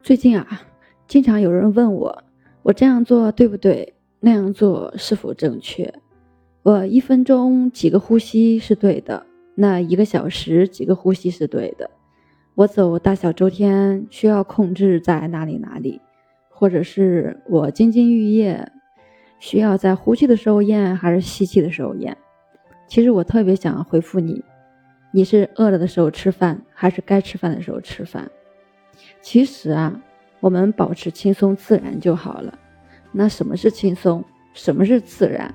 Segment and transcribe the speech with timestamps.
[0.00, 0.62] 最近啊，
[1.06, 2.24] 经常有人问我，
[2.62, 3.94] 我这样做对不对？
[4.20, 5.92] 那样做是否正确？
[6.62, 11.90] 我一分钟几个呼吸是对的，那一个小时几个呼吸是对的？
[12.54, 16.00] 我走大小周天需要控制在哪里哪里？
[16.48, 18.66] 或者是我金津玉液
[19.38, 22.16] 需要在呼气的时候咽，还是吸气的时候咽？
[22.86, 24.42] 其实我特别想回复你，
[25.12, 28.28] 你是饿了的时候吃饭，还是该吃饭的时候吃饭？
[29.20, 30.00] 其实啊，
[30.40, 32.58] 我们保持轻松自然就好了。
[33.12, 34.24] 那什么是轻松？
[34.54, 35.54] 什么是自然？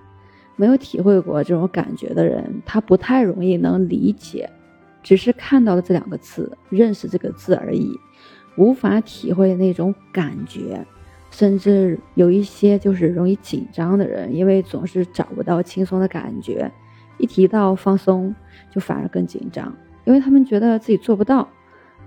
[0.55, 4.49] 没有体会过这种感觉的人，他不太容易能理解。
[5.01, 7.91] 只是看到了这两个字，认识这个字而已，
[8.55, 10.85] 无法体会那种感觉。
[11.29, 16.71] 甚至有一些就是容易紧张的人，因为总是找不到轻松的感觉，
[17.17, 18.34] 一提到放松，
[18.71, 19.75] 就反而更紧张，
[20.05, 21.49] 因为他们觉得自己做不到。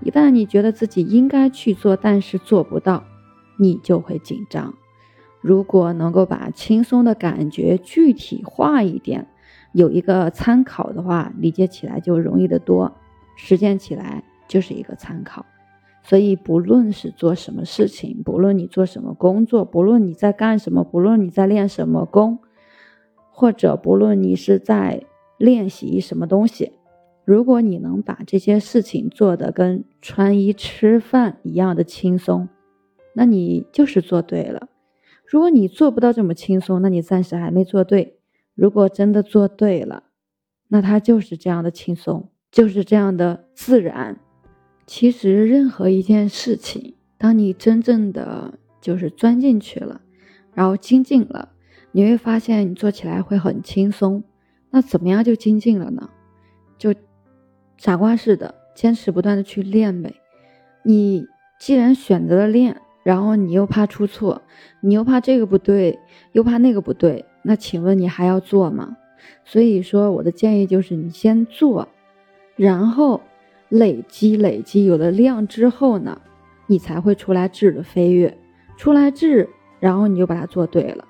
[0.01, 3.05] 一旦你觉得自己应该去做，但是做不到，
[3.59, 4.75] 你就会紧张。
[5.41, 9.29] 如果能够把轻松的感觉具体化一点，
[9.73, 12.93] 有一个参考的话，理解起来就容易得多，
[13.37, 15.45] 实践起来就是一个参考。
[16.03, 22.39] 所以，不论是做什么事情，不论你做什么工作，不论你在干什么，不论你在练什么功，
[23.33, 25.03] 或者不论你是在
[25.37, 26.75] 练习什么东西。
[27.27, 32.49] 如果你能把这些事情做得跟穿衣吃饭一样的轻松，
[33.15, 34.69] 那你就是做对了。
[35.27, 38.21] 如果你做不到这么轻松，那你暂时还没做对。
[38.55, 40.05] 如果真的做对了，
[40.69, 44.21] 那它就是这样的轻松，就是这样的自然。
[44.87, 50.01] 其实任何一件事情，当你真正的就是钻进去了，
[50.55, 51.49] 然后精进了，
[51.91, 54.23] 你会发现你做起来会很轻松。
[54.71, 56.09] 那怎么样就精进了呢？
[56.79, 56.95] 就。
[57.77, 60.15] 傻瓜似的，坚持不断的去练呗。
[60.83, 61.27] 你
[61.59, 64.43] 既然选择了练，然后你又怕出错，
[64.81, 65.99] 你又怕这个不对，
[66.33, 68.97] 又怕那个不对，那请问你还要做吗？
[69.45, 71.89] 所以说，我的建议就是你先做，
[72.55, 73.21] 然后
[73.69, 76.21] 累积累积，有了量之后呢，
[76.67, 78.37] 你才会出来质的飞跃。
[78.77, 79.49] 出来质，
[79.81, 81.05] 然后你就把它做对了。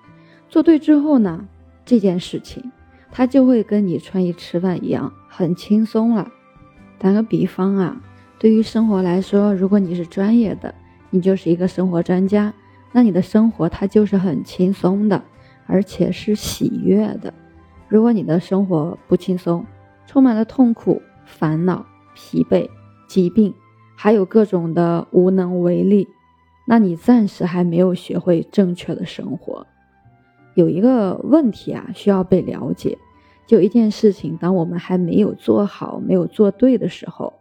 [0.48, 1.48] 做对之后呢，
[1.84, 2.70] 这件事情
[3.10, 6.30] 它就会跟你穿衣吃饭一样，很轻松了。
[6.98, 8.00] 打个比方啊，
[8.38, 10.74] 对于生活来说，如果你是专业的，
[11.10, 12.52] 你就是一个生活专家，
[12.92, 15.22] 那你的生活它就是很轻松的，
[15.66, 17.32] 而且是喜悦的。
[17.88, 19.64] 如果你的生活不轻松，
[20.06, 22.68] 充满了痛苦、烦恼、疲惫、
[23.06, 23.54] 疾病，
[23.94, 26.08] 还有各种的无能为力，
[26.66, 29.66] 那你暂时还没有学会正确的生活。
[30.54, 32.96] 有一个问题啊，需要被了解。
[33.46, 37.32] 就一件事情，当我们还没有做好、没有做对的时候，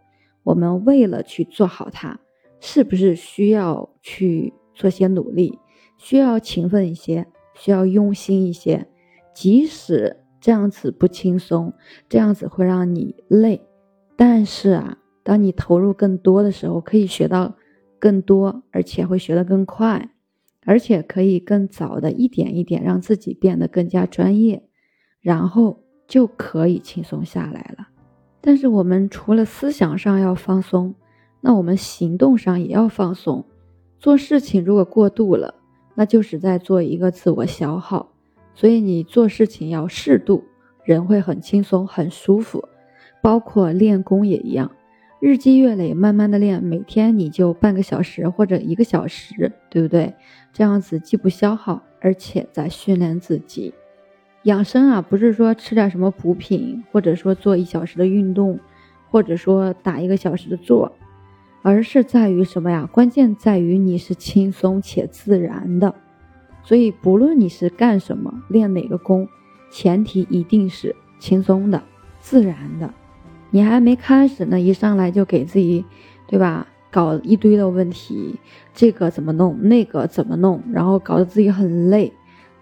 [0.44, 2.20] 我们为了去做好它，
[2.60, 5.58] 是不是需要去做些努力，
[5.96, 8.86] 需要勤奋一些，需要用心一些？
[9.34, 11.72] 即使这样子不轻松，
[12.08, 13.60] 这样子会让你累，
[14.14, 17.56] 但是啊，当你投入更多的时候，可以学到
[17.98, 20.10] 更多，而且会学得更快，
[20.64, 24.62] 而且可以更早的一点一点让自己变得更加专业，
[25.20, 25.82] 然后。
[26.06, 27.88] 就可以轻松下来了。
[28.40, 30.94] 但是我们除了思想上要放松，
[31.40, 33.44] 那我们行动上也要放松。
[33.98, 35.54] 做事情如果过度了，
[35.94, 38.12] 那就是在做一个自我消耗。
[38.54, 40.44] 所以你做事情要适度，
[40.84, 42.68] 人会很轻松、很舒服。
[43.20, 44.70] 包括练功也一样，
[45.18, 50.14] 日积月累，慢慢的练，每天你就半个小时或者一个小时，对不对？
[50.52, 53.74] 这样子既不消耗，而且在训练自己。
[54.46, 58.60] 养生啊，不是说吃点什么补品，或者说做一小时的运动，
[59.10, 60.92] 或者说打一个小时的坐，
[61.62, 62.88] 而是在于什么呀？
[62.92, 65.92] 关键在于你是轻松且自然的。
[66.62, 69.28] 所以不论你是干什么，练哪个功，
[69.68, 71.82] 前提一定是轻松的、
[72.20, 72.94] 自然的。
[73.50, 75.84] 你还没开始呢，一上来就给自己，
[76.28, 76.68] 对吧？
[76.92, 78.36] 搞一堆的问题，
[78.72, 82.12] 这个怎么弄，那个怎么弄，然后搞得自己很累，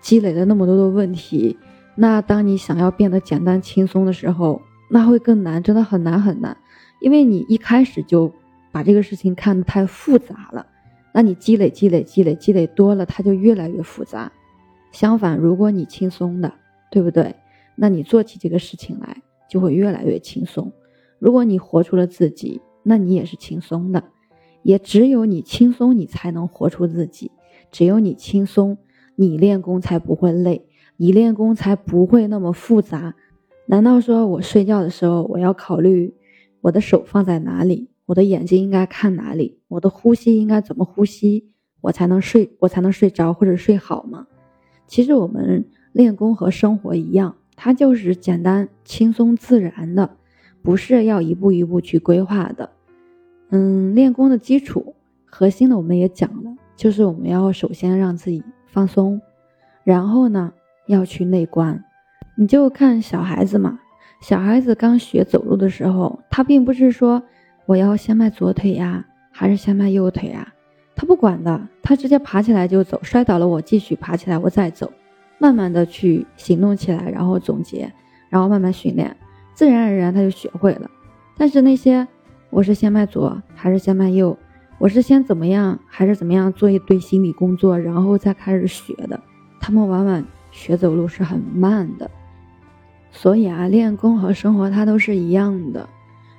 [0.00, 1.58] 积累了那么多的问题。
[1.96, 4.60] 那当你想要变得简单轻松的时候，
[4.90, 6.56] 那会更难，真的很难很难，
[7.00, 8.32] 因为你一开始就
[8.72, 10.66] 把这个事情看得太复杂了。
[11.12, 14.32] 那你积累积累积累积累多了，它就越来越复杂。
[14.90, 16.52] 相反，如果你轻松的，
[16.90, 17.36] 对不对？
[17.76, 20.72] 那你做起这个事情来就会越来越轻松。
[21.18, 24.02] 如果你活出了自己，那你也是轻松的。
[24.62, 27.30] 也只有你轻松，你才能活出自己。
[27.70, 28.78] 只有你轻松，
[29.14, 30.66] 你练功才不会累。
[30.96, 33.14] 你练功才不会那么复杂。
[33.66, 36.14] 难道说我睡觉的时候我要考虑
[36.60, 41.50] 我的手放在哪里，我的眼睛应该看哪里，我的呼吸应该怎么呼吸，
[41.80, 44.26] 我才能睡，我才能睡着或者睡好吗？
[44.86, 50.16] 其实我们练功和生活一样，它就是简单、轻松、自然的，
[50.62, 52.70] 不是要一步一步去规划的。
[53.50, 54.94] 嗯，练功的基础
[55.24, 59.20] 核心的我们也讲了，就是我们要首先让自己放松，
[59.84, 60.52] 然后呢
[60.86, 61.82] 要去内观。
[62.36, 63.78] 你就看小孩子嘛，
[64.20, 67.22] 小孩子刚学走路的时候，他并不是说
[67.66, 70.52] 我要先迈左腿呀，还是先迈右腿呀，
[70.96, 74.92] 他不管的，他直接爬起来就走，摔倒了我继续爬起来，我再走，
[75.38, 77.92] 慢慢的去行动起来，然后总结，
[78.28, 79.16] 然后慢慢训练，
[79.54, 80.90] 自然而然他就学会了。
[81.36, 82.06] 但是那些
[82.50, 84.36] 我是先迈左还是先迈右，
[84.78, 89.20] 我是先怎么样还是怎么样做一堆心理工作，然后再开始学的，
[89.60, 92.08] 他们往往学走路是很慢的。
[93.10, 95.88] 所以啊，练功和生活它都是一样的。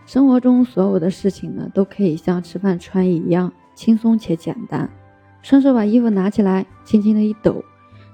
[0.06, 4.90] 生活中所有的事情呢，都可以像吃饭穿衣一样轻松且简单。
[5.42, 7.64] 顺手把衣服拿起来，轻轻的一抖，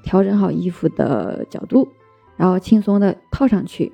[0.03, 1.87] 调整好衣服的角度，
[2.35, 3.91] 然后轻松的套上去，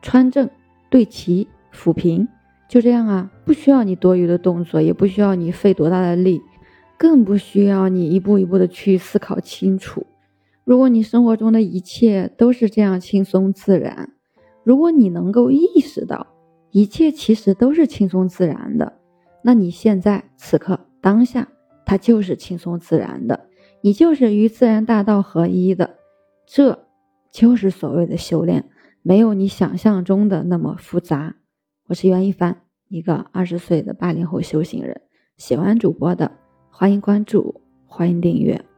[0.00, 0.48] 穿正、
[0.88, 2.26] 对齐、抚平，
[2.68, 6.42] 就这样啊，不需要你多余的动作，也不需要你费多大的力，
[6.96, 10.06] 更不需要你一步一步的去思考清楚。
[10.70, 14.12] 如果你生活中的一切都是这样轻松自然，
[14.62, 16.28] 如果你能够意识到
[16.70, 19.00] 一切其实都是轻松自然的，
[19.42, 21.48] 那你现在此刻当下，
[21.84, 23.48] 它就是轻松自然的，
[23.80, 25.96] 你就是与自然大道合一的，
[26.46, 26.86] 这
[27.32, 28.70] 就是所谓的修炼，
[29.02, 31.34] 没有你想象中的那么复杂。
[31.88, 35.00] 我是袁一凡，一个二十岁的八零后修行人，
[35.36, 36.30] 喜欢主播的
[36.70, 38.69] 欢迎关注，欢迎订阅。